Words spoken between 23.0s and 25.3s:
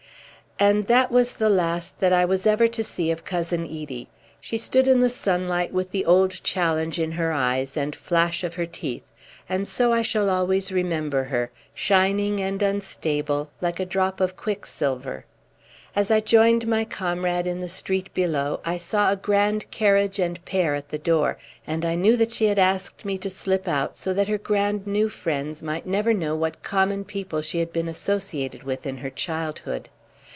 me to slip out so that her grand new